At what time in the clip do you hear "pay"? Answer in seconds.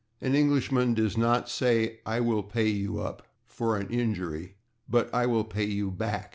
2.41-2.65, 5.43-5.65